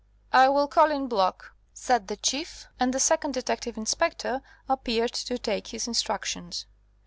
"I 0.33 0.49
will 0.49 0.67
call 0.67 0.89
in 0.89 1.07
Block," 1.07 1.51
said 1.75 2.07
the 2.07 2.15
Chief, 2.17 2.65
and 2.79 2.91
the 2.91 2.99
second 2.99 3.35
detective 3.35 3.77
inspector 3.77 4.41
appeared 4.67 5.13
to 5.13 5.37
take 5.37 5.67
his 5.67 5.87
instructions. 5.87 6.65